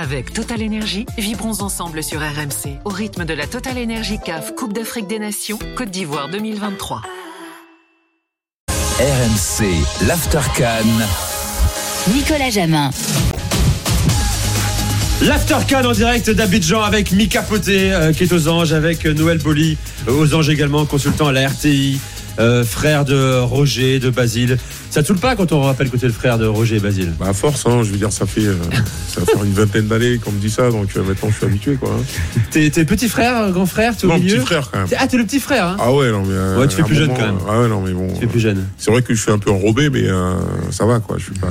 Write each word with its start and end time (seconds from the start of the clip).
Avec 0.00 0.32
Total 0.32 0.62
Energy, 0.62 1.06
vibrons 1.18 1.60
ensemble 1.60 2.04
sur 2.04 2.20
RMC 2.20 2.78
au 2.84 2.88
rythme 2.88 3.24
de 3.24 3.34
la 3.34 3.48
Total 3.48 3.76
Energy 3.76 4.20
CAF 4.24 4.54
Coupe 4.54 4.72
d'Afrique 4.72 5.08
des 5.08 5.18
Nations 5.18 5.58
Côte 5.76 5.90
d'Ivoire 5.90 6.28
2023. 6.28 7.02
RMC, 8.70 10.06
l'Aftercan. 10.06 10.86
Nicolas 12.14 12.50
Jamin. 12.50 12.90
L'Aftercan 15.20 15.84
en 15.84 15.92
direct 15.92 16.30
d'Abidjan 16.30 16.82
avec 16.82 17.10
Mika 17.10 17.42
Poté 17.42 17.92
euh, 17.92 18.12
qui 18.12 18.22
est 18.22 18.32
aux 18.32 18.46
anges, 18.46 18.72
avec 18.72 19.04
Noël 19.04 19.38
Boli 19.38 19.76
euh, 20.06 20.12
aux 20.12 20.32
anges 20.32 20.48
également, 20.48 20.86
consultant 20.86 21.26
à 21.26 21.32
la 21.32 21.48
RTI, 21.48 21.98
euh, 22.38 22.64
frère 22.64 23.04
de 23.04 23.40
Roger, 23.40 23.98
de 23.98 24.10
Basile. 24.10 24.56
Ça 24.90 25.02
te 25.02 25.08
saoule 25.08 25.18
pas 25.18 25.36
quand 25.36 25.52
on 25.52 25.60
rappelle 25.62 25.90
que 25.90 25.96
tu 25.96 26.04
es 26.04 26.08
le 26.08 26.14
frère 26.14 26.38
de 26.38 26.46
Roger 26.46 26.76
et 26.76 26.80
Basile? 26.80 27.12
Bah 27.18 27.26
à 27.28 27.32
force, 27.32 27.66
hein, 27.66 27.82
je 27.82 27.90
veux 27.90 27.98
dire, 27.98 28.12
ça 28.12 28.26
fait, 28.26 28.44
euh, 28.46 28.54
ça 29.08 29.20
va 29.20 29.26
faire 29.26 29.44
une 29.44 29.52
vingtaine 29.52 29.86
d'années 29.88 30.18
qu'on 30.18 30.32
me 30.32 30.38
dit 30.38 30.50
ça, 30.50 30.70
donc 30.70 30.88
euh, 30.96 31.02
maintenant 31.02 31.28
je 31.30 31.36
suis 31.36 31.46
habitué 31.46 31.74
quoi. 31.76 31.90
hein. 31.90 32.02
T'es 32.50 32.70
t'es 32.70 32.84
petit 32.84 33.08
frère, 33.08 33.50
grand 33.50 33.66
frère, 33.66 33.96
t'es 33.96 34.06
au 34.06 34.08
Non, 34.08 34.18
milieu? 34.18 34.36
petit 34.36 34.46
frère 34.46 34.70
quand 34.70 34.78
même. 34.78 34.88
T'es- 34.88 34.96
Ah, 34.98 35.06
t'es 35.06 35.16
le 35.18 35.24
petit 35.24 35.40
frère, 35.40 35.66
hein 35.66 35.76
Ah 35.80 35.92
ouais, 35.92 36.10
non 36.10 36.22
mais. 36.24 36.32
euh, 36.34 36.58
Ouais, 36.60 36.68
tu 36.68 36.76
fais 36.76 36.82
à 36.82 36.84
un 36.84 36.88
plus 36.88 36.96
jeune, 36.96 37.08
quand 37.14 37.26
même. 37.26 37.38
Ah 37.48 37.60
ouais, 37.60 37.68
non 37.68 37.80
mais 37.82 37.92
bon. 37.92 38.08
Tu 38.18 38.24
es 38.24 38.28
plus 38.28 38.40
jeune. 38.40 38.64
C'est 38.78 38.90
vrai 38.90 39.02
que 39.02 39.14
je 39.14 39.20
suis 39.20 39.32
un 39.32 39.38
peu 39.38 39.50
enrobé, 39.50 39.90
mais 39.90 40.04
euh, 40.08 40.34
ça 40.70 40.86
va 40.86 41.00
quoi. 41.00 41.16
Je 41.18 41.24
suis 41.24 41.34
pas, 41.34 41.48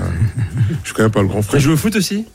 je 0.84 0.88
suis 0.88 0.94
quand 0.96 1.04
même 1.04 1.12
pas 1.12 1.22
le 1.22 1.28
grand 1.28 1.42
T'as 1.42 1.48
frère. 1.48 1.60
joué 1.62 1.74
au 1.74 1.78
foot 1.78 1.96
aussi? 1.96 2.26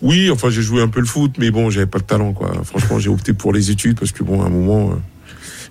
Oui, 0.00 0.30
enfin 0.30 0.50
j'ai 0.50 0.62
joué 0.62 0.82
un 0.82 0.88
peu 0.88 0.98
le 1.00 1.06
foot, 1.06 1.34
mais 1.38 1.50
bon, 1.52 1.70
j'avais 1.70 1.86
pas 1.86 1.98
le 1.98 2.04
talent 2.04 2.32
quoi. 2.32 2.50
Franchement, 2.64 2.98
j'ai 2.98 3.08
opté 3.08 3.32
pour 3.34 3.52
les 3.52 3.70
études 3.70 3.98
parce 4.00 4.10
que 4.12 4.24
bon, 4.24 4.42
à 4.42 4.46
un 4.46 4.50
moment, 4.50 4.90
euh, 4.90 4.94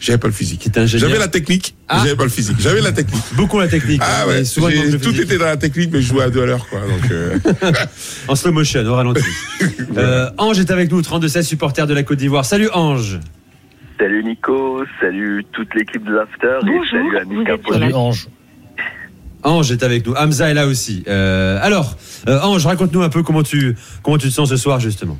j'avais 0.01 0.17
pas 0.17 0.27
le 0.27 0.33
physique. 0.33 0.67
J'avais 0.85 1.17
la 1.17 1.27
technique, 1.29 1.75
Ah. 1.87 1.99
j'avais 2.03 2.15
pas 2.17 2.23
le 2.23 2.29
physique. 2.29 2.57
J'avais 2.59 2.81
la 2.81 2.91
technique. 2.91 3.23
Beaucoup 3.33 3.59
la 3.59 3.67
technique. 3.69 4.01
Ah 4.03 4.27
ouais, 4.27 4.43
souvent 4.43 4.67
tout 4.67 4.73
physique. 5.11 5.21
était 5.21 5.37
dans 5.37 5.45
la 5.45 5.55
technique, 5.57 5.91
mais 5.93 6.01
je 6.01 6.07
jouais 6.07 6.23
à 6.23 6.29
deux 6.29 6.41
à 6.43 6.45
l'heure 6.47 6.67
quoi. 6.67 6.79
Donc 6.81 7.11
euh, 7.11 7.37
En 8.27 8.35
slow 8.35 8.51
motion, 8.51 8.85
au 8.85 8.95
ralenti. 8.95 9.21
Euh, 9.97 10.29
Ange 10.37 10.57
est 10.59 10.71
avec 10.71 10.89
nous, 10.91 11.01
32-16 11.01 11.43
supporters 11.43 11.85
de 11.85 11.93
la 11.93 12.03
Côte 12.03 12.17
d'Ivoire. 12.17 12.45
Salut 12.45 12.69
Ange 12.73 13.19
Salut 13.99 14.23
Nico, 14.23 14.83
salut 15.01 15.45
toute 15.51 15.75
l'équipe 15.75 16.03
de 16.05 16.13
l'After 16.13 16.57
et 16.63 16.89
salut 16.89 17.09
sur 17.67 17.77
la- 17.79 17.97
Ange. 17.97 18.27
Ange 19.43 19.71
est 19.71 19.83
avec 19.83 20.05
nous, 20.07 20.13
Hamza 20.13 20.49
est 20.49 20.53
là 20.53 20.67
aussi. 20.67 21.03
Euh, 21.07 21.59
alors, 21.61 21.97
euh, 22.27 22.39
Ange, 22.41 22.65
raconte-nous 22.65 23.01
un 23.01 23.09
peu 23.09 23.21
comment 23.21 23.43
tu, 23.43 23.75
comment 24.01 24.17
tu 24.17 24.29
te 24.29 24.33
sens 24.33 24.49
ce 24.49 24.55
soir 24.55 24.79
justement. 24.79 25.17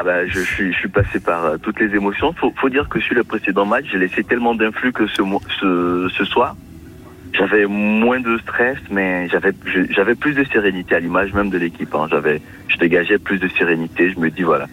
Ah 0.00 0.02
bah 0.02 0.26
je 0.26 0.40
suis 0.40 0.72
je 0.72 0.78
suis 0.78 0.88
passé 0.88 1.20
par 1.20 1.44
euh, 1.44 1.56
toutes 1.58 1.78
les 1.78 1.94
émotions. 1.94 2.32
Faut, 2.32 2.54
faut 2.56 2.70
dire 2.70 2.88
que 2.88 2.98
sur 3.00 3.14
le 3.14 3.22
précédent 3.22 3.66
match, 3.66 3.84
j'ai 3.92 3.98
laissé 3.98 4.24
tellement 4.24 4.54
d'influx 4.54 4.92
que 4.92 5.06
ce, 5.06 5.20
ce 5.60 6.08
ce 6.16 6.24
soir, 6.24 6.56
j'avais 7.34 7.66
moins 7.66 8.18
de 8.18 8.38
stress, 8.38 8.78
mais 8.90 9.28
j'avais 9.28 9.52
j'avais 9.90 10.14
plus 10.14 10.32
de 10.32 10.42
sérénité 10.44 10.94
à 10.94 11.00
l'image 11.00 11.34
même 11.34 11.50
de 11.50 11.58
l'équipe. 11.58 11.94
Hein. 11.94 12.06
J'avais 12.10 12.40
je 12.68 12.78
dégageais 12.78 13.18
plus 13.18 13.38
de 13.38 13.48
sérénité. 13.48 14.10
Je 14.10 14.18
me 14.18 14.30
dis 14.30 14.42
voilà, 14.42 14.68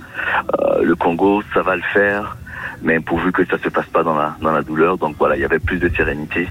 euh, 0.61 0.81
le 0.83 0.95
Congo 0.95 1.43
ça 1.53 1.61
va 1.61 1.75
le 1.75 1.81
faire, 1.93 2.37
mais 2.81 3.01
pourvu 3.01 3.33
que 3.33 3.43
ça 3.45 3.57
se 3.57 3.67
passe 3.67 3.87
pas 3.87 4.03
dans 4.03 4.15
la 4.15 4.37
dans 4.41 4.53
la 4.53 4.61
douleur. 4.61 4.97
Donc 4.97 5.17
voilà, 5.19 5.35
il 5.35 5.41
y 5.41 5.45
avait 5.45 5.59
plus 5.59 5.77
de 5.79 5.89
sérénité. 5.89 6.47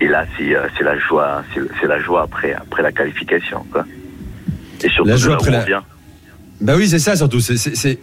Et 0.00 0.08
là 0.08 0.24
c'est 0.38 0.56
euh, 0.56 0.66
c'est 0.78 0.84
la 0.84 0.96
joie, 0.98 1.42
c'est 1.52 1.60
c'est 1.78 1.86
la 1.86 2.00
joie 2.00 2.22
après 2.22 2.54
après 2.54 2.82
la 2.82 2.90
qualification 2.92 3.66
quoi. 3.70 3.84
Et 4.82 4.88
surtout 4.88 5.10
La 5.10 5.16
joie 5.16 5.34
après 5.34 5.50
la- 5.50 5.64
vient. 5.64 5.84
Bah 6.60 6.74
oui, 6.76 6.88
c'est 6.88 6.98
ça 6.98 7.16
surtout. 7.16 7.40
C'est, 7.40 7.98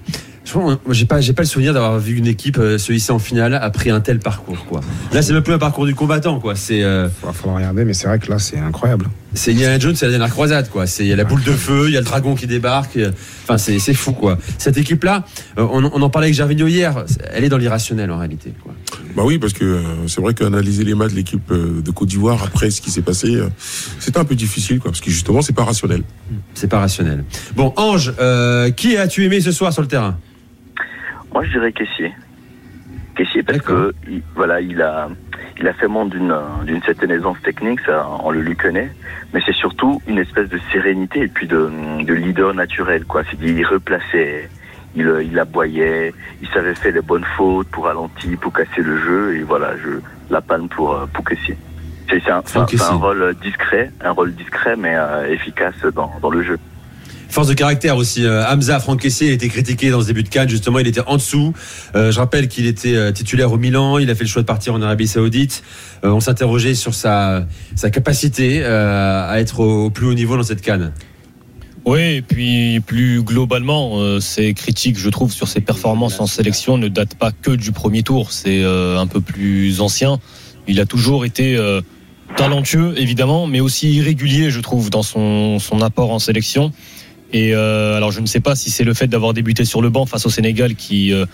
j'ai 0.91 1.05
pas, 1.05 1.21
j'ai 1.21 1.33
pas 1.33 1.43
le 1.43 1.47
souvenir 1.47 1.73
d'avoir 1.73 1.97
vu 1.99 2.17
une 2.17 2.27
équipe 2.27 2.57
euh, 2.57 2.77
se 2.77 2.91
hisser 2.91 3.11
en 3.11 3.19
finale 3.19 3.53
après 3.61 3.89
un 3.91 4.01
tel 4.01 4.19
parcours, 4.19 4.65
quoi. 4.65 4.81
Là, 5.13 5.21
c'est 5.21 5.33
même 5.33 5.43
plus 5.43 5.53
un 5.53 5.57
parcours 5.59 5.85
du 5.85 5.93
combattant, 5.95 6.39
quoi. 6.39 6.55
C'est, 6.55 6.83
euh, 6.83 7.07
Il 7.21 7.27
va 7.27 7.31
falloir 7.33 7.57
regarder, 7.57 7.85
mais 7.85 7.93
c'est 7.93 8.07
vrai 8.07 8.19
que 8.19 8.29
là, 8.29 8.39
c'est 8.39 8.57
incroyable. 8.57 9.07
c'est 9.33 9.51
Indiana 9.51 9.77
Jones, 9.79 9.95
c'est 9.95 10.05
la 10.05 10.11
dernière 10.11 10.31
croisade, 10.31 10.69
quoi. 10.69 10.87
C'est, 10.87 11.03
il 11.03 11.09
y 11.09 11.13
a 11.13 11.15
la 11.15 11.23
boule 11.25 11.43
de 11.43 11.51
feu, 11.51 11.85
il 11.87 11.93
y 11.93 11.97
a 11.97 11.99
le 11.99 12.05
dragon 12.05 12.35
qui 12.35 12.47
débarque. 12.47 12.97
euh, 12.97 13.11
Enfin, 13.43 13.57
c'est, 13.57 13.77
c'est 13.79 13.93
fou, 13.93 14.11
quoi. 14.13 14.37
Cette 14.57 14.77
équipe-là, 14.77 15.25
euh, 15.57 15.67
on, 15.71 15.83
on 15.85 16.01
en 16.01 16.09
parlait 16.09 16.25
avec 16.27 16.35
Gervinho 16.35 16.67
hier. 16.67 17.05
Elle 17.31 17.43
est 17.43 17.49
dans 17.49 17.57
l'irrationnel, 17.57 18.11
en 18.11 18.17
réalité, 18.17 18.51
quoi. 18.63 18.73
Bah 19.15 19.23
oui, 19.25 19.37
parce 19.39 19.53
que 19.53 19.81
c'est 20.07 20.21
vrai 20.21 20.33
qu'analyser 20.33 20.83
les 20.83 20.95
matchs 20.95 21.11
de 21.11 21.17
l'équipe 21.17 21.51
de 21.51 21.91
Côte 21.91 22.07
d'Ivoire 22.09 22.41
après 22.43 22.71
ce 22.71 22.81
qui 22.81 22.89
s'est 22.91 23.01
passé, 23.01 23.37
c'était 23.99 24.17
un 24.19 24.25
peu 24.25 24.35
difficile, 24.35 24.79
quoi, 24.79 24.89
parce 24.91 25.01
que 25.01 25.11
justement, 25.11 25.41
c'est 25.41 25.53
pas 25.53 25.65
rationnel. 25.65 26.03
C'est 26.61 26.67
pas 26.67 26.77
rationnel. 26.77 27.23
Bon, 27.55 27.73
Ange, 27.75 28.13
euh, 28.19 28.69
qui 28.69 28.95
as-tu 28.95 29.25
aimé 29.25 29.41
ce 29.41 29.51
soir 29.51 29.73
sur 29.73 29.81
le 29.81 29.87
terrain? 29.87 30.15
Moi, 31.33 31.43
je 31.45 31.49
dirais 31.53 31.71
Caissier. 31.71 32.13
Caissier 33.15 33.41
parce 33.41 33.57
D'accord. 33.57 33.77
que 33.77 33.95
il- 34.07 34.21
voilà, 34.35 34.61
il 34.61 34.79
a 34.79 35.09
il 35.59 35.67
a 35.67 35.73
fait 35.73 35.87
montre 35.87 36.11
d'une 36.11 36.35
d'une 36.67 36.83
certaine 36.83 37.09
aisance 37.09 37.37
technique, 37.41 37.79
ça 37.83 38.07
on 38.23 38.29
le 38.29 38.41
lui 38.41 38.55
connaît, 38.55 38.91
mais 39.33 39.41
c'est 39.43 39.55
surtout 39.55 40.03
une 40.07 40.19
espèce 40.19 40.49
de 40.49 40.59
sérénité 40.71 41.21
et 41.21 41.27
puis 41.29 41.47
de, 41.47 41.67
de 42.03 42.13
leader 42.13 42.53
naturel 42.53 43.05
quoi. 43.05 43.23
C'est 43.31 43.41
il 43.41 43.65
replaçait, 43.65 44.47
il 44.95 45.11
il 45.31 45.39
aboyait, 45.39 46.13
il 46.43 46.47
savait 46.49 46.75
faire 46.75 46.93
les 46.93 47.01
bonnes 47.01 47.25
fautes 47.37 47.69
pour 47.69 47.85
ralentir, 47.85 48.37
pour 48.39 48.53
casser 48.53 48.83
le 48.83 48.99
jeu 48.99 49.35
et 49.37 49.41
voilà, 49.41 49.73
je 49.83 49.89
la 50.29 50.41
palme 50.41 50.69
pour 50.69 50.93
euh, 50.93 51.07
pour 51.11 51.25
Caissier. 51.25 51.57
C'est 52.11 52.29
un, 52.29 52.43
un- 52.83 52.95
rôle 52.95 53.35
discret, 53.41 53.91
un 54.03 54.11
rôle 54.11 54.35
discret 54.35 54.75
mais 54.77 54.93
euh, 54.95 55.31
efficace 55.33 55.75
dans 55.95 56.11
dans 56.21 56.29
le 56.29 56.43
jeu. 56.43 56.57
Force 57.29 57.47
de 57.47 57.53
caractère 57.53 57.95
aussi. 57.95 58.25
Euh, 58.25 58.43
Hamza, 58.45 58.77
Franck 58.81 59.05
a 59.05 59.07
été 59.23 59.47
critiqué 59.47 59.89
dans 59.89 60.01
ce 60.01 60.07
début 60.07 60.23
de 60.23 60.27
Cannes. 60.27 60.49
Justement, 60.49 60.79
il 60.79 60.87
était 60.87 60.99
en 61.07 61.15
dessous. 61.15 61.53
Euh, 61.95 62.11
je 62.11 62.19
rappelle 62.19 62.49
qu'il 62.49 62.65
était 62.65 63.13
titulaire 63.13 63.53
au 63.53 63.57
Milan. 63.57 63.99
Il 63.99 64.09
a 64.09 64.15
fait 64.15 64.25
le 64.25 64.29
choix 64.29 64.41
de 64.41 64.47
partir 64.47 64.73
en 64.73 64.81
Arabie 64.81 65.07
Saoudite. 65.07 65.63
Euh, 66.03 66.09
on 66.09 66.19
s'interrogeait 66.19 66.73
sur 66.75 66.93
sa, 66.93 67.45
sa 67.75 67.89
capacité 67.89 68.59
euh, 68.63 69.29
à 69.31 69.39
être 69.39 69.61
au, 69.61 69.85
au 69.85 69.89
plus 69.91 70.07
haut 70.07 70.13
niveau 70.13 70.35
dans 70.35 70.43
cette 70.43 70.61
Cannes. 70.61 70.91
Oui, 71.85 72.17
et 72.17 72.21
puis 72.21 72.79
plus 72.81 73.23
globalement, 73.23 73.99
euh, 74.01 74.19
ces 74.19 74.53
critiques, 74.53 74.99
je 74.99 75.09
trouve, 75.09 75.31
sur 75.31 75.47
ses 75.47 75.61
performances 75.61 76.19
en 76.19 76.27
sélection 76.27 76.77
ne 76.77 76.89
datent 76.89 77.15
pas 77.15 77.31
que 77.31 77.51
du 77.51 77.71
premier 77.71 78.03
tour. 78.03 78.33
C'est 78.33 78.61
euh, 78.61 78.99
un 78.99 79.07
peu 79.07 79.21
plus 79.21 79.79
ancien. 79.79 80.19
Il 80.67 80.79
a 80.81 80.85
toujours 80.85 81.23
été 81.25 81.55
euh, 81.55 81.79
talentueux, 82.35 82.93
évidemment, 82.97 83.47
mais 83.47 83.59
aussi 83.59 83.91
irrégulier, 83.93 84.49
je 84.49 84.59
trouve, 84.59 84.89
dans 84.89 85.03
son, 85.03 85.59
son 85.59 85.81
apport 85.81 86.11
en 86.11 86.19
sélection. 86.19 86.71
Et 87.33 87.53
euh, 87.53 87.95
alors, 87.95 88.11
je 88.11 88.19
ne 88.19 88.25
sais 88.25 88.39
pas 88.39 88.55
si 88.55 88.69
c'est 88.69 88.83
le 88.83 88.93
fait 88.93 89.07
d'avoir 89.07 89.33
débuté 89.33 89.65
sur 89.65 89.81
le 89.81 89.89
banc 89.89 90.05
face 90.05 90.25
au 90.25 90.29
Sénégal 90.29 90.75
qui 90.75 91.13
euh, 91.13 91.25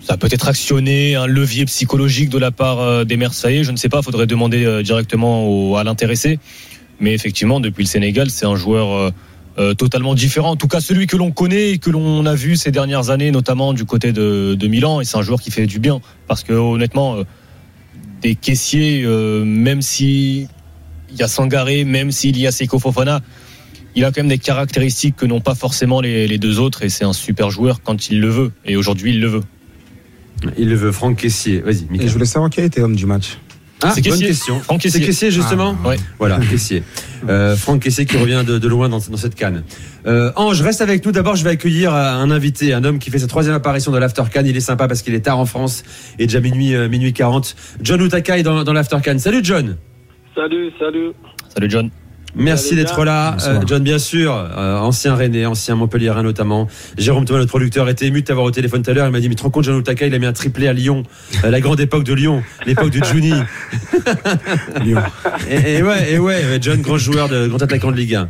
ça 0.00 0.14
a 0.14 0.16
peut-être 0.16 0.48
actionné 0.48 1.16
un 1.16 1.26
levier 1.26 1.64
psychologique 1.66 2.30
de 2.30 2.38
la 2.38 2.50
part 2.50 2.80
euh, 2.80 3.04
des 3.04 3.16
Marseillais. 3.16 3.64
Je 3.64 3.72
ne 3.72 3.76
sais 3.76 3.88
pas, 3.88 4.02
faudrait 4.02 4.26
demander 4.26 4.64
euh, 4.64 4.82
directement 4.82 5.76
à 5.76 5.84
l'intéressé. 5.84 6.38
Mais 6.98 7.12
effectivement, 7.12 7.60
depuis 7.60 7.82
le 7.82 7.88
Sénégal, 7.88 8.30
c'est 8.30 8.46
un 8.46 8.56
joueur 8.56 9.12
totalement 9.76 10.14
différent. 10.14 10.50
En 10.50 10.56
tout 10.56 10.68
cas, 10.68 10.80
celui 10.80 11.06
que 11.06 11.16
l'on 11.16 11.30
connaît 11.30 11.72
et 11.72 11.78
que 11.78 11.90
l'on 11.90 12.24
a 12.24 12.34
vu 12.34 12.56
ces 12.56 12.70
dernières 12.70 13.10
années, 13.10 13.30
notamment 13.30 13.74
du 13.74 13.84
côté 13.84 14.12
de, 14.12 14.54
de 14.54 14.66
Milan. 14.66 15.02
Et 15.02 15.04
c'est 15.04 15.18
un 15.18 15.22
joueur 15.22 15.42
qui 15.42 15.50
fait 15.50 15.66
du 15.66 15.78
bien. 15.78 16.00
Parce 16.26 16.42
que 16.42 16.54
honnêtement, 16.54 17.18
des 18.22 18.34
caissiers, 18.34 19.02
euh, 19.04 19.44
même 19.44 19.82
si 19.82 20.48
il 21.10 21.16
y 21.16 21.22
a 21.22 21.28
Sangaré, 21.28 21.84
même 21.84 22.10
s'il 22.10 22.38
y 22.38 22.46
a 22.46 22.52
Seko 22.52 22.78
Fofana, 22.78 23.20
il 23.94 24.04
a 24.04 24.08
quand 24.08 24.20
même 24.20 24.28
des 24.28 24.38
caractéristiques 24.38 25.16
que 25.16 25.26
n'ont 25.26 25.40
pas 25.40 25.54
forcément 25.54 26.00
les, 26.00 26.26
les 26.26 26.38
deux 26.38 26.58
autres. 26.58 26.82
Et 26.82 26.88
c'est 26.88 27.04
un 27.04 27.12
super 27.12 27.50
joueur 27.50 27.82
quand 27.82 28.10
il 28.10 28.20
le 28.20 28.28
veut. 28.28 28.52
Et 28.64 28.76
aujourd'hui, 28.76 29.12
il 29.12 29.20
le 29.20 29.28
veut. 29.28 29.42
Il 30.58 30.68
le 30.68 30.76
veut, 30.76 30.92
Franck 30.92 31.18
Kessier. 31.18 31.60
Vas-y, 31.60 31.86
je 31.92 32.12
voulais 32.12 32.26
savoir 32.26 32.50
qui 32.50 32.60
a 32.60 32.64
été 32.64 32.82
homme 32.82 32.96
du 32.96 33.06
match. 33.06 33.38
Ah, 33.82 33.92
C'est 33.94 34.08
bonne 34.08 34.18
question. 34.18 34.58
Franck 34.60 34.80
C'est 34.82 34.88
Kessier. 34.88 35.06
Kessier, 35.06 35.30
justement 35.30 35.76
Ah. 35.84 35.88
Ouais. 35.88 35.96
Voilà, 36.18 36.38
Kessier. 36.38 36.82
Euh, 37.28 37.56
Franck 37.56 37.82
Kessier 37.82 38.06
qui 38.06 38.16
revient 38.16 38.42
de, 38.46 38.58
de 38.58 38.68
loin 38.68 38.88
dans, 38.88 38.98
dans 38.98 39.16
cette 39.16 39.34
canne. 39.34 39.64
Euh, 40.06 40.32
Ange, 40.36 40.62
reste 40.62 40.80
avec 40.80 41.04
nous. 41.04 41.12
D'abord, 41.12 41.36
je 41.36 41.44
vais 41.44 41.50
accueillir 41.50 41.94
euh, 41.94 42.12
un 42.12 42.30
invité, 42.30 42.72
un 42.72 42.84
homme 42.84 42.98
qui 42.98 43.10
fait 43.10 43.18
sa 43.18 43.26
troisième 43.26 43.54
apparition 43.54 43.92
dans 43.92 43.98
l'After 43.98 44.22
Cannes. 44.32 44.46
Il 44.46 44.56
est 44.56 44.60
sympa 44.60 44.88
parce 44.88 45.02
qu'il 45.02 45.14
est 45.14 45.20
tard 45.20 45.38
en 45.38 45.46
France 45.46 45.82
et 46.18 46.26
déjà 46.26 46.40
minuit, 46.40 46.74
euh, 46.74 46.88
minuit 46.88 47.12
40. 47.12 47.54
John 47.82 48.00
Utakai 48.00 48.42
dans, 48.42 48.64
dans 48.64 48.72
l'After 48.72 48.98
Cannes. 49.02 49.18
Salut 49.18 49.40
John. 49.42 49.76
Salut, 50.34 50.70
salut. 50.78 51.12
Salut 51.52 51.70
John. 51.70 51.90
Merci 52.34 52.74
d'être 52.76 53.04
là. 53.04 53.36
Euh, 53.46 53.60
John, 53.66 53.82
bien 53.82 53.98
sûr, 53.98 54.34
euh, 54.34 54.76
ancien 54.78 55.14
Rennais, 55.14 55.46
ancien 55.46 55.74
Montpellierin 55.74 56.22
notamment. 56.22 56.68
Jérôme 56.98 57.24
Thomas, 57.24 57.38
notre 57.38 57.50
producteur, 57.50 57.88
était 57.88 58.06
ému 58.06 58.20
de 58.20 58.26
t'avoir 58.26 58.44
au 58.44 58.50
téléphone 58.50 58.82
tout 58.82 58.90
à 58.90 58.94
l'heure. 58.94 59.06
Il 59.06 59.12
m'a 59.12 59.20
dit, 59.20 59.28
mais 59.28 59.34
tu 59.34 59.38
te 59.38 59.42
rends 59.44 59.50
compte, 59.50 59.64
John 59.64 59.78
Utaka, 59.78 60.06
il 60.06 60.14
a 60.14 60.18
mis 60.18 60.26
un 60.26 60.32
triplé 60.34 60.68
à 60.68 60.72
Lyon, 60.74 61.02
Euh, 61.44 61.50
la 61.50 61.60
grande 61.60 61.80
époque 61.80 62.04
de 62.04 62.12
Lyon, 62.12 62.42
l'époque 62.66 62.90
de 62.90 63.02
Juni. 63.04 63.32
Lyon. 64.84 65.00
Et, 65.50 65.76
et 65.76 65.82
ouais, 65.82 66.12
et 66.12 66.18
ouais, 66.18 66.42
John, 66.60 66.80
grand 66.82 66.98
joueur, 66.98 67.28
de, 67.28 67.46
grand 67.48 67.62
attaquant 67.62 67.90
de 67.90 67.96
Ligue 67.96 68.14
1. 68.16 68.28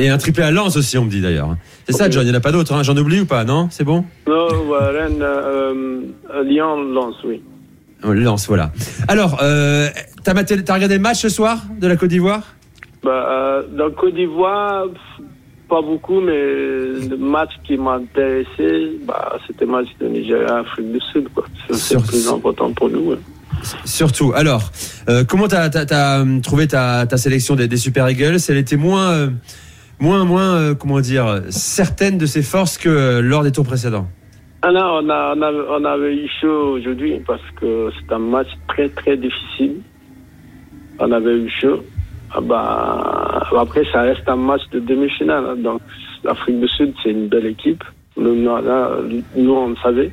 Et 0.00 0.08
un 0.08 0.18
triplé 0.18 0.44
à 0.44 0.50
Lens 0.52 0.76
aussi, 0.76 0.96
on 0.98 1.04
me 1.04 1.10
dit 1.10 1.20
d'ailleurs. 1.20 1.56
C'est 1.88 1.96
ça, 1.96 2.08
John, 2.10 2.22
il 2.22 2.26
n'y 2.30 2.32
en 2.32 2.38
a 2.38 2.40
pas 2.40 2.52
d'autres, 2.52 2.72
hein. 2.74 2.82
j'en 2.84 2.96
oublie 2.96 3.20
ou 3.20 3.26
pas, 3.26 3.44
non? 3.44 3.68
C'est 3.72 3.82
bon? 3.84 4.04
Non, 4.28 4.46
ouais, 4.68 4.78
Rennes, 5.00 5.24
Lyon, 6.46 6.76
Lens, 6.92 7.16
oui. 7.24 7.42
On 8.04 8.12
le 8.12 8.20
lance, 8.20 8.46
voilà. 8.46 8.72
Alors, 9.08 9.40
euh, 9.42 9.88
t'as 10.24 10.32
maté- 10.32 10.62
t'as 10.62 10.74
regardé 10.74 10.94
le 10.94 11.02
match 11.02 11.18
ce 11.18 11.28
soir 11.28 11.58
de 11.80 11.86
la 11.86 11.96
Côte 11.96 12.08
d'Ivoire? 12.08 12.42
Bah, 13.02 13.10
euh, 13.30 13.62
dans 13.76 13.90
Côte 13.92 14.14
d'Ivoire, 14.14 14.86
pas 15.68 15.80
beaucoup, 15.80 16.20
mais 16.20 16.32
le 16.32 17.16
match 17.16 17.50
qui 17.64 17.76
m'a 17.76 17.94
intéressé, 17.94 18.98
bah, 19.06 19.38
c'était 19.46 19.64
le 19.64 19.70
match 19.70 19.86
de 20.00 20.08
Nigeria-Afrique 20.08 20.92
du 20.92 21.00
Sud. 21.12 21.28
quoi. 21.34 21.44
C'est 21.70 21.94
le 21.94 22.02
plus 22.02 22.28
important 22.28 22.72
pour 22.72 22.90
nous. 22.90 23.10
ouais. 23.10 23.18
Surtout. 23.84 24.32
Alors, 24.34 24.70
euh, 25.08 25.24
comment 25.24 25.48
t'as 25.48 25.68
as, 25.68 26.24
trouvé 26.42 26.66
ta, 26.66 27.06
ta 27.06 27.16
sélection 27.16 27.56
des, 27.56 27.68
des 27.68 27.76
Super 27.76 28.08
Eagles? 28.08 28.38
Elle 28.48 28.56
était 28.56 28.76
moins, 28.76 29.10
euh, 29.10 29.28
moins, 29.98 30.24
moins, 30.24 30.54
euh, 30.54 30.74
comment 30.74 31.00
dire, 31.00 31.42
certaine 31.50 32.18
de 32.18 32.26
ses 32.26 32.42
forces 32.42 32.78
que 32.78 33.20
lors 33.20 33.42
des 33.42 33.52
tours 33.52 33.66
précédents. 33.66 34.08
Ah 34.62 34.72
non, 34.72 35.00
on, 35.02 35.08
a, 35.08 35.34
on, 35.36 35.42
avait, 35.42 35.64
on 35.70 35.84
avait 35.84 36.14
eu 36.16 36.28
chaud 36.40 36.76
aujourd'hui 36.78 37.20
parce 37.26 37.40
que 37.60 37.90
c'est 37.98 38.12
un 38.12 38.18
match 38.18 38.48
très 38.68 38.88
très 38.90 39.16
difficile. 39.16 39.76
On 40.98 41.10
avait 41.12 41.34
eu 41.38 41.48
chaud. 41.60 41.82
Ah 42.32 42.40
bah, 42.40 43.42
après, 43.58 43.84
ça 43.92 44.02
reste 44.02 44.28
un 44.28 44.36
match 44.36 44.62
de 44.70 44.78
demi-finale. 44.80 45.44
hein. 45.50 45.56
Donc, 45.56 45.80
l'Afrique 46.22 46.60
du 46.60 46.68
Sud, 46.68 46.94
c'est 47.02 47.10
une 47.10 47.28
belle 47.28 47.46
équipe. 47.46 47.82
Nous, 48.16 48.48
on 48.48 49.68
le 49.68 49.76
savait. 49.82 50.12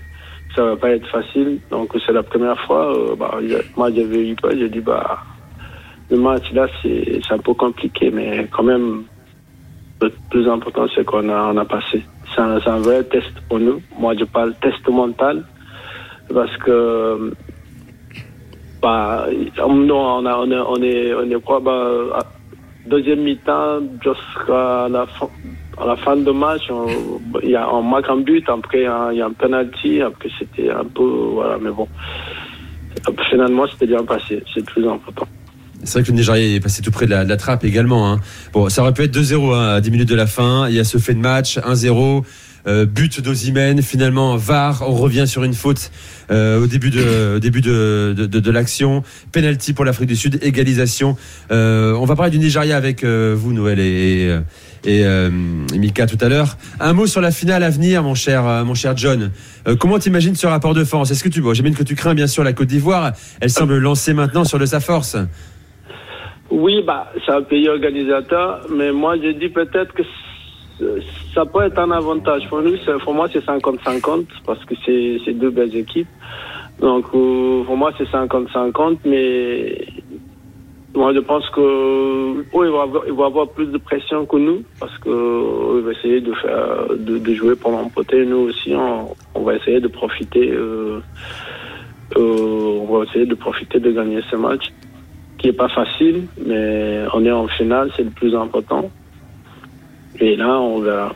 Ça 0.56 0.64
va 0.64 0.75
pas 0.75 0.90
être 0.92 1.08
facile. 1.10 1.60
Donc, 1.69 1.90
c'est 2.06 2.14
la 2.14 2.24
première 2.24 2.60
fois. 2.62 2.96
euh, 2.98 3.16
bah, 3.16 3.38
moi, 3.75 3.92
j'avais 3.92 4.30
eu 4.30 4.36
peur. 4.36 4.52
J'ai 4.58 4.69
dit, 4.69 4.80
bah, 4.80 5.19
le 6.10 6.18
match 6.18 6.52
là, 6.54 6.68
c'est 6.81 7.22
un 7.30 7.38
peu 7.38 7.54
compliqué. 7.54 8.10
Mais 8.12 8.48
quand 8.52 8.64
même, 8.64 9.04
le 10.02 10.12
plus 10.31 10.48
important, 10.50 10.88
c'est 10.96 11.04
qu'on 11.06 11.30
a, 11.30 11.52
on 11.54 11.58
a 11.58 11.66
passé. 11.66 12.02
C'est 12.34 12.42
un, 12.42 12.58
un 12.66 12.80
vrai 12.80 13.04
test 13.04 13.31
pour 13.48 13.60
nous. 13.60 13.80
Moi, 14.00 14.16
je 14.18 14.24
parle 14.25 14.54
test 14.62 14.88
mental 14.90 15.44
parce 16.34 16.56
que 16.58 17.31
bah, 18.81 19.27
nous, 19.69 19.94
on, 19.94 20.25
a, 20.25 20.38
on, 20.38 20.51
est, 20.81 21.13
on 21.13 21.29
est, 21.31 21.41
quoi 21.44 21.59
bah, 21.59 22.19
deuxième 22.85 23.21
mi-temps 23.21 23.79
jusqu'à 24.03 24.88
la 24.89 25.06
fin, 25.07 25.29
la 25.85 25.95
fin 25.95 26.15
de 26.18 26.31
match, 26.31 26.63
on, 26.69 26.88
y 27.44 27.56
a, 27.56 27.71
on 27.74 27.83
marque 27.83 28.09
un 28.09 28.18
but, 28.18 28.47
après 28.50 28.85
hein, 28.85 29.09
il 29.12 29.18
y 29.18 29.21
a 29.21 29.25
un 29.25 29.31
penalty, 29.31 30.01
après 30.01 30.29
c'était 30.39 30.69
un 30.69 30.85
peu 30.85 31.03
voilà, 31.33 31.57
mais 31.62 31.71
bon, 31.71 31.88
finalement 33.29 33.65
c'était 33.71 33.88
bien 33.88 34.03
passé, 34.03 34.44
c'est 34.53 34.65
plus 34.65 34.88
important. 34.88 35.27
C'est 35.83 36.00
vrai 36.00 36.03
que 36.07 36.12
le 36.12 36.18
Nigeria 36.18 36.56
est 36.56 36.59
passé 36.59 36.81
tout 36.81 36.89
près 36.89 37.06
de 37.06 37.12
la, 37.12 37.23
de 37.23 37.30
la 37.30 37.38
trappe 37.38 37.63
également. 37.63 38.12
hein. 38.12 38.19
Bon, 38.51 38.68
ça 38.68 38.81
aurait 38.81 38.94
pu 38.94 39.03
être 39.03 39.15
2-0 39.15 39.53
hein, 39.53 39.75
à 39.75 39.81
10 39.81 39.91
minutes 39.91 40.09
de 40.09 40.15
la 40.15 40.25
fin. 40.25 40.68
Il 40.68 40.75
y 40.75 40.80
a 40.80 40.83
ce 40.83 40.97
fait 40.97 41.13
de 41.13 41.19
match, 41.19 41.59
1-0. 41.59 42.23
Euh, 42.68 42.86
but 42.86 43.22
d'Ozimène, 43.22 43.81
finalement 43.81 44.36
VAR, 44.36 44.84
on 44.88 44.94
revient 44.94 45.25
sur 45.28 45.44
une 45.44 45.54
faute 45.54 45.92
euh, 46.31 46.62
au 46.62 46.68
début 46.68 46.90
de 46.90 47.40
début 47.40 47.62
de, 47.62 48.14
de, 48.16 48.25
de- 48.25 48.40
de 48.40 48.52
l'action, 48.52 49.04
penalty 49.31 49.74
pour 49.74 49.86
l'Afrique 49.86 50.10
du 50.10 50.16
Sud, 50.16 50.40
égalisation. 50.42 51.16
Euh, 51.52 51.94
on 51.94 52.06
va 52.06 52.16
parler 52.16 52.31
du 52.31 52.40
Nigeria 52.40 52.75
avec 52.78 53.04
vous 53.04 53.54
Noël 53.54 53.80
et 53.80 54.36
et, 54.86 55.04
Mika 55.75 56.06
tout 56.06 56.18
à 56.22 56.30
l'heure. 56.30 56.58
Un 56.80 56.94
mot 56.94 57.08
sur 57.08 57.19
la 57.22 57.31
finale 57.31 57.64
à 57.64 57.69
venir, 57.69 58.04
mon 58.04 58.16
cher 58.16 58.44
mon 58.66 58.74
cher 58.75 58.96
John. 58.96 59.31
Euh, 59.68 59.75
comment 59.75 60.00
t'imagines 60.00 60.36
ce 60.36 60.48
rapport 60.48 60.74
de 60.74 60.84
force? 60.84 61.12
Est-ce 61.12 61.24
que 61.24 61.30
tu 61.30 61.42
bon, 61.42 61.54
j'imagine 61.54 61.75
que 61.78 61.84
tu 61.84 61.96
crains 61.96 62.14
bien 62.14 62.28
sûr 62.28 62.44
la 62.44 62.54
Côte 62.54 62.68
d'Ivoire. 62.68 63.12
Elle 63.42 63.50
semble 63.50 63.78
lancer 63.80 64.14
maintenant 64.14 64.44
sur 64.44 64.58
le 64.60 64.66
sa 64.66 64.80
force. 64.80 65.18
Oui, 66.50 66.81
bah, 66.86 67.12
c'est 67.25 67.31
un 67.34 67.42
pays 67.42 67.68
organisateur, 67.68 68.62
mais 68.74 68.92
moi 68.94 69.16
je 69.18 69.31
dis 69.38 69.50
peut-être 69.50 69.94
que 69.94 70.04
ça 71.33 71.45
peut 71.45 71.63
être 71.63 71.79
un 71.79 71.91
avantage 71.91 72.47
pour 72.50 72.62
nous. 72.62 72.75
Pour 73.03 73.13
moi, 73.13 73.27
c'est 73.31 73.44
50-50 73.45 74.25
parce 74.45 74.63
que 74.65 74.75
c'est 74.85 75.33
deux 75.33 75.50
belles 75.50 75.75
équipes. 75.75 76.07
Donc, 76.79 77.06
euh, 77.13 77.63
pour 77.63 77.77
moi, 77.77 77.91
c'est 77.97 78.07
50-50, 78.09 78.97
mais 79.06 79.88
moi, 80.94 81.13
je 81.13 81.19
pense 81.19 81.50
que 81.50 81.62
eux, 81.62 82.45
ils 82.53 82.71
vont 82.71 82.81
avoir, 82.81 83.03
avoir 83.27 83.47
plus 83.50 83.68
de 83.68 83.77
pression 83.77 84.25
que 84.25 84.38
nous 84.38 84.63
parce 84.79 84.95
que 85.00 85.09
eux, 85.09 85.79
ils 85.79 85.85
vont 85.85 85.91
essayer 85.91 86.21
de 86.21 86.33
faire, 86.33 86.88
de, 86.97 87.33
jouer 87.33 87.56
pour 87.56 87.71
l'emporter. 87.71 88.25
Nous 88.25 88.50
aussi, 88.50 88.75
on, 88.75 89.41
va 89.44 89.56
essayer 89.56 89.80
de 89.80 89.88
profiter. 89.88 90.51
euh, 90.51 91.00
euh, 92.15 92.80
on 92.81 92.97
va 92.97 93.06
essayer 93.06 93.25
de 93.25 93.35
profiter 93.35 93.80
de 93.80 93.91
gagner 93.91 94.21
ce 94.30 94.35
match 94.35 94.71
qui 95.38 95.50
est 95.50 95.53
pas 95.53 95.69
facile, 95.69 96.27
mais 96.44 97.06
on 97.13 97.23
est 97.25 97.31
en 97.31 97.47
finale, 97.47 97.91
c'est 97.95 98.03
le 98.03 98.09
plus 98.09 98.35
important. 98.35 98.89
Et 100.19 100.36
là, 100.36 100.60
on 100.60 100.80
verra. 100.81 101.16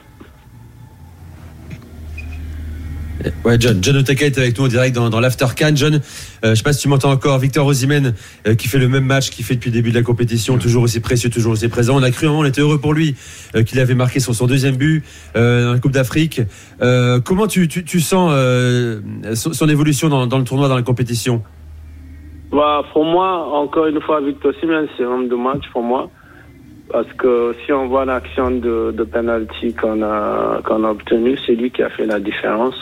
Ouais, 3.45 3.55
John, 3.59 3.77
John 3.83 3.97
Otaka 3.97 4.25
est 4.25 4.37
avec 4.39 4.57
nous 4.57 4.65
en 4.65 4.67
direct 4.67 4.95
dans, 4.95 5.11
dans 5.11 5.19
l'After 5.19 5.45
Can. 5.55 5.75
John, 5.75 5.95
euh, 5.95 5.99
je 6.43 6.55
sais 6.55 6.63
pas 6.63 6.73
si 6.73 6.81
tu 6.81 6.87
m'entends 6.87 7.11
encore, 7.11 7.37
Victor 7.37 7.67
Osimhen 7.67 8.15
euh, 8.47 8.55
qui 8.55 8.67
fait 8.67 8.79
le 8.79 8.87
même 8.87 9.05
match 9.05 9.29
qu'il 9.29 9.45
fait 9.45 9.53
depuis 9.55 9.69
le 9.69 9.75
début 9.75 9.91
de 9.91 9.95
la 9.95 10.01
compétition, 10.01 10.57
toujours 10.57 10.81
aussi 10.81 10.99
précieux, 11.01 11.29
toujours 11.29 11.53
aussi 11.53 11.67
présent. 11.67 11.95
On 11.95 12.01
a 12.01 12.09
cru, 12.09 12.27
hein, 12.27 12.31
on 12.31 12.45
était 12.45 12.61
heureux 12.61 12.79
pour 12.79 12.93
lui 12.95 13.15
euh, 13.55 13.61
qu'il 13.61 13.79
avait 13.79 13.93
marqué 13.93 14.19
son, 14.19 14.33
son 14.33 14.47
deuxième 14.47 14.75
but 14.75 15.03
euh, 15.35 15.65
dans 15.65 15.73
la 15.73 15.79
Coupe 15.79 15.91
d'Afrique. 15.91 16.41
Euh, 16.81 17.19
comment 17.19 17.45
tu, 17.45 17.67
tu, 17.67 17.83
tu 17.83 17.99
sens 17.99 18.31
son, 19.35 19.53
son 19.53 19.69
évolution 19.69 20.09
dans, 20.09 20.25
dans 20.25 20.39
le 20.39 20.43
tournoi, 20.43 20.67
dans 20.67 20.75
la 20.75 20.81
compétition? 20.81 21.43
Bah, 22.51 22.81
pour 22.91 23.05
moi, 23.05 23.55
encore 23.55 23.85
une 23.85 24.01
fois, 24.01 24.19
Victor 24.21 24.51
Simon, 24.59 24.87
c'est 24.97 25.03
un 25.03 25.07
homme 25.07 25.29
de 25.29 25.35
match 25.35 25.63
pour 25.71 25.83
moi. 25.83 26.09
Parce 26.91 27.11
que 27.13 27.55
si 27.65 27.71
on 27.71 27.87
voit 27.87 28.03
l'action 28.03 28.51
de, 28.51 28.91
de 28.91 29.03
penalty 29.03 29.73
qu'on 29.73 30.01
a, 30.01 30.61
qu'on 30.65 30.83
a 30.83 30.91
obtenu, 30.91 31.37
c'est 31.45 31.55
lui 31.55 31.71
qui 31.71 31.83
a 31.83 31.89
fait 31.89 32.05
la 32.05 32.19
différence. 32.19 32.75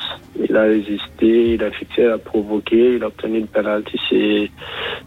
Il 0.44 0.56
a 0.56 0.64
résisté, 0.64 1.54
il 1.54 1.64
a 1.64 1.70
fixé, 1.70 2.02
il 2.04 2.08
a 2.08 2.18
provoqué, 2.18 2.96
il 2.96 3.04
a 3.04 3.08
obtenu 3.08 3.42
le 3.42 3.46
penalty. 3.46 4.00
C'est, 4.10 4.52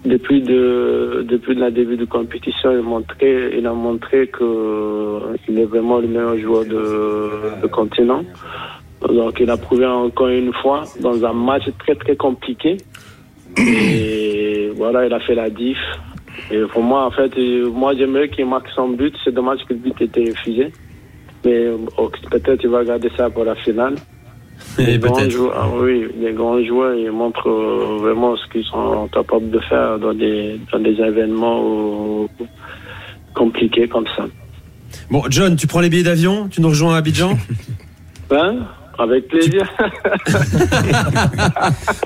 depuis 0.04 0.42
de, 0.42 1.26
depuis 1.28 1.56
la 1.56 1.70
début 1.72 1.96
de 1.96 2.04
compétition, 2.04 2.70
il 2.70 2.78
a 2.78 2.82
montré, 2.82 3.58
il 3.58 3.66
a 3.66 3.72
montré 3.72 4.28
que 4.28 5.18
il 5.48 5.58
est 5.58 5.64
vraiment 5.64 5.98
le 5.98 6.06
meilleur 6.06 6.38
joueur 6.38 6.64
de, 6.64 7.60
de 7.60 7.66
continent. 7.66 8.22
Donc, 9.08 9.40
il 9.40 9.50
a 9.50 9.56
prouvé 9.56 9.84
encore 9.84 10.28
une 10.28 10.52
fois 10.52 10.84
dans 11.00 11.24
un 11.24 11.32
match 11.32 11.64
très 11.80 11.96
très 11.96 12.14
compliqué. 12.14 12.76
Et 13.58 14.70
voilà, 14.76 15.06
il 15.06 15.12
a 15.12 15.18
fait 15.18 15.34
la 15.34 15.50
diff. 15.50 15.78
Et 16.50 16.60
pour 16.72 16.82
moi, 16.82 17.06
en 17.06 17.10
fait, 17.10 17.32
moi 17.72 17.94
j'aimerais 17.96 18.28
qu'il 18.28 18.46
marque 18.46 18.68
son 18.74 18.88
but. 18.88 19.14
C'est 19.24 19.34
dommage 19.34 19.60
que 19.68 19.74
le 19.74 19.80
but 19.80 20.00
ait 20.00 20.04
été 20.04 20.30
refusé. 20.30 20.72
Mais 21.44 21.66
euh, 21.66 21.76
peut-être 22.30 22.62
il 22.62 22.70
va 22.70 22.84
garder 22.84 23.10
ça 23.16 23.30
pour 23.30 23.44
la 23.44 23.54
finale. 23.56 23.94
Les 24.78 24.98
grands 24.98 25.28
joueurs, 25.28 25.54
ah 25.56 25.68
oui, 25.74 26.06
les 26.20 26.32
grands 26.32 26.62
joueurs, 26.62 26.94
ils 26.94 27.10
montrent 27.10 27.48
euh, 27.48 27.98
vraiment 28.00 28.36
ce 28.36 28.46
qu'ils 28.52 28.64
sont 28.64 29.08
capables 29.12 29.50
de 29.50 29.58
faire 29.58 29.98
dans 29.98 30.14
des, 30.14 30.60
dans 30.72 30.78
des 30.78 30.92
événements 31.00 31.62
euh, 32.22 32.44
compliqués 33.34 33.88
comme 33.88 34.06
ça. 34.16 34.26
Bon, 35.10 35.22
John, 35.28 35.56
tu 35.56 35.66
prends 35.66 35.80
les 35.80 35.90
billets 35.90 36.04
d'avion, 36.04 36.48
tu 36.48 36.60
nous 36.60 36.68
rejoins 36.68 36.94
à 36.94 36.98
Abidjan? 36.98 37.36
Hein? 38.30 38.60
Avec 38.98 39.28
plaisir. 39.28 39.66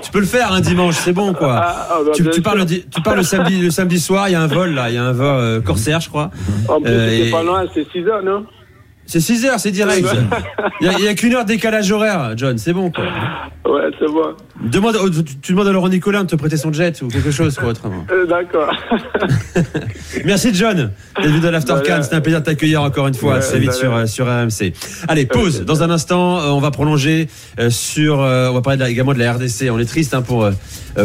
Tu 0.03 0.11
peux 0.11 0.19
le 0.21 0.25
faire 0.25 0.51
un 0.51 0.61
dimanche, 0.61 0.95
c'est 0.95 1.13
bon 1.13 1.33
quoi. 1.33 1.55
Ah, 1.61 1.87
ah, 1.91 1.97
bah, 2.05 2.11
Tu, 2.15 2.29
tu 2.29 2.41
parles, 2.41 2.59
le 2.59 2.65
tu 2.65 3.23
samedi, 3.23 3.59
le 3.61 3.71
samedi 3.71 3.99
soir, 3.99 4.29
il 4.29 4.31
y 4.31 4.35
a 4.35 4.41
un 4.41 4.47
vol 4.47 4.71
là, 4.73 4.89
il 4.89 4.95
y 4.95 4.97
a 4.97 5.03
un 5.03 5.11
vol 5.11 5.25
euh, 5.27 5.61
Corsair, 5.61 5.99
je 5.99 6.09
crois. 6.09 6.31
En 6.67 6.81
plus, 6.81 6.89
Euh, 6.91 7.27
et- 7.27 7.31
pas 7.31 7.43
loin, 7.43 7.65
c'est 7.73 7.85
6 7.91 8.07
heures, 8.07 8.23
non? 8.23 8.45
C'est 9.07 9.21
6 9.21 9.45
heures, 9.45 9.59
c'est 9.59 9.71
direct. 9.71 10.05
Il 10.81 10.89
n'y 10.89 11.07
a, 11.07 11.13
qu'une 11.13 11.33
heure 11.33 11.45
de 11.45 11.47
décalage 11.47 11.89
horaire, 11.91 12.33
John, 12.35 12.57
c'est 12.57 12.73
bon 12.73 12.91
quoi. 12.91 13.05
Ouais, 13.65 13.89
c'est 13.99 14.07
bon. 14.07 14.35
Demande, 14.61 14.97
oh, 15.01 15.09
tu, 15.09 15.23
tu 15.23 15.51
demandes 15.53 15.67
à 15.67 15.71
Laurent 15.71 15.89
Nicolin 15.89 16.23
de 16.23 16.29
te 16.29 16.35
prêter 16.35 16.57
son 16.57 16.73
jet 16.73 17.01
ou 17.01 17.07
quelque 17.07 17.31
chose 17.31 17.55
quoi 17.55 17.69
autrement. 17.69 18.05
Euh, 18.11 18.25
D'accord. 18.25 18.71
Merci 20.25 20.53
John 20.53 20.91
d'être 21.17 21.29
venu 21.29 21.39
dans 21.39 21.51
l'After 21.51 21.75
c'était 22.01 22.15
un 22.15 22.21
plaisir 22.21 22.41
de 22.41 22.45
t'accueillir 22.45 22.81
encore 22.81 23.07
une 23.07 23.13
fois 23.13 23.35
Ouais, 23.35 23.39
très 23.39 23.59
vite 23.59 23.69
de 23.69 23.75
sur, 23.75 24.07
sur 24.07 24.25
RMC. 24.25 24.73
Allez, 25.07 25.25
pause. 25.25 25.63
Dans 25.63 25.83
un 25.83 25.89
instant, 25.89 26.39
euh, 26.39 26.47
on 26.49 26.59
va 26.59 26.71
prolonger 26.71 27.27
euh, 27.59 27.69
sur, 27.69 28.19
on 28.19 28.53
va 28.53 28.61
parler 28.61 28.89
également 28.89 29.13
de 29.13 29.19
la 29.19 29.33
RDC. 29.33 29.69
On 29.71 29.79
est 29.79 29.85
triste 29.85 30.13
hein, 30.13 30.21
pour, 30.21 30.49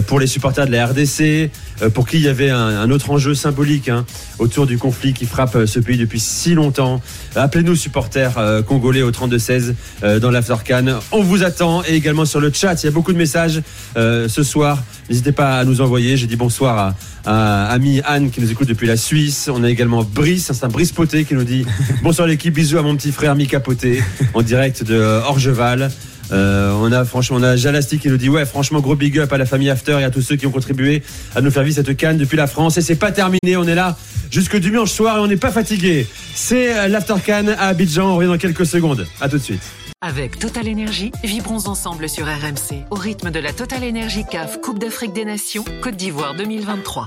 pour 0.06 0.18
les 0.20 0.26
supporters 0.26 0.66
de 0.66 0.72
la 0.72 0.86
RDC, 0.86 1.50
pour 1.94 2.08
qui 2.08 2.16
il 2.16 2.22
y 2.22 2.28
avait 2.28 2.50
un, 2.50 2.58
un 2.58 2.90
autre 2.90 3.10
enjeu 3.10 3.34
symbolique 3.34 3.88
hein, 3.88 4.04
autour 4.38 4.66
du 4.66 4.78
conflit 4.78 5.12
qui 5.12 5.26
frappe 5.26 5.66
ce 5.66 5.78
pays 5.78 5.98
depuis 5.98 6.20
si 6.20 6.54
longtemps. 6.54 7.00
Appelez-nous 7.36 7.74
supporters 7.74 7.91
euh, 8.36 8.62
congolais 8.62 9.02
au 9.02 9.10
32-16 9.10 9.74
euh, 10.02 10.20
dans 10.20 10.30
l'After 10.30 10.56
Can. 10.66 11.00
On 11.10 11.22
vous 11.22 11.42
attend 11.42 11.82
et 11.84 11.94
également 11.94 12.24
sur 12.24 12.40
le 12.40 12.52
chat. 12.52 12.82
Il 12.82 12.86
y 12.86 12.88
a 12.88 12.92
beaucoup 12.92 13.12
de 13.12 13.18
messages 13.18 13.62
euh, 13.96 14.28
ce 14.28 14.42
soir. 14.42 14.82
N'hésitez 15.08 15.32
pas 15.32 15.58
à 15.58 15.64
nous 15.64 15.80
envoyer. 15.80 16.16
J'ai 16.16 16.26
dit 16.26 16.36
bonsoir 16.36 16.78
à, 16.78 16.94
à 17.24 17.66
ami 17.72 18.00
Anne 18.04 18.30
qui 18.30 18.40
nous 18.40 18.50
écoute 18.50 18.68
depuis 18.68 18.86
la 18.86 18.96
Suisse. 18.96 19.50
On 19.52 19.62
a 19.64 19.70
également 19.70 20.04
Brice, 20.04 20.52
c'est 20.52 20.64
un 20.64 20.68
Brice 20.68 20.92
Poté 20.92 21.24
qui 21.24 21.34
nous 21.34 21.44
dit 21.44 21.64
bonsoir 22.02 22.26
l'équipe, 22.26 22.54
bisous 22.54 22.78
à 22.78 22.82
mon 22.82 22.96
petit 22.96 23.12
frère 23.12 23.34
Mika 23.34 23.60
Poté 23.60 24.02
en 24.34 24.42
direct 24.42 24.84
de 24.84 24.94
euh, 24.94 25.22
Orgeval. 25.22 25.90
Euh, 26.30 26.72
on 26.80 26.90
a 26.92 27.04
franchement 27.04 27.36
on 27.38 27.42
a 27.42 27.56
Jalasti 27.56 27.98
qui 27.98 28.08
nous 28.08 28.16
dit 28.16 28.30
ouais 28.30 28.46
franchement 28.46 28.80
gros 28.80 28.94
big 28.94 29.18
up 29.18 29.30
à 29.32 29.38
la 29.38 29.44
famille 29.44 29.68
After 29.68 29.98
et 30.00 30.04
à 30.04 30.10
tous 30.10 30.22
ceux 30.22 30.36
qui 30.36 30.46
ont 30.46 30.50
contribué 30.50 31.02
à 31.34 31.42
nous 31.42 31.50
faire 31.50 31.62
vivre 31.62 31.76
cette 31.76 31.94
canne 31.96 32.16
depuis 32.16 32.38
la 32.38 32.46
France 32.46 32.78
et 32.78 32.80
c'est 32.80 32.96
pas 32.96 33.12
terminé 33.12 33.56
on 33.56 33.64
est 33.64 33.74
là 33.74 33.98
jusque 34.32 34.56
dimanche 34.56 34.90
soir 34.90 35.18
et 35.18 35.20
on 35.20 35.26
n'est 35.28 35.36
pas 35.36 35.52
fatigué. 35.52 36.06
C'est 36.34 36.76
euh, 36.76 36.88
l'After 36.88 37.14
Can 37.24 37.48
à 37.48 37.66
Abidjan. 37.66 38.08
On 38.08 38.16
revient 38.16 38.28
dans 38.28 38.38
quelques 38.38 38.66
secondes. 38.66 39.06
À 39.20 39.28
tout 39.28 39.38
de 39.38 39.42
suite. 39.42 39.62
Avec 40.00 40.38
Total 40.38 40.66
Énergie, 40.66 41.12
vibrons 41.22 41.68
ensemble 41.68 42.08
sur 42.08 42.26
RMC 42.26 42.86
au 42.90 42.96
rythme 42.96 43.30
de 43.30 43.38
la 43.38 43.52
Total 43.52 43.84
Énergie 43.84 44.24
CAF 44.28 44.60
Coupe 44.60 44.80
d'Afrique 44.80 45.12
des 45.12 45.24
Nations 45.24 45.64
Côte 45.80 45.94
d'Ivoire 45.94 46.34
2023. 46.34 47.06